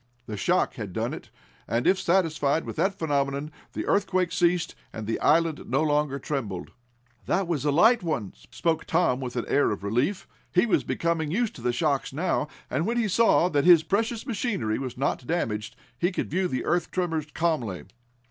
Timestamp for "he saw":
12.97-13.47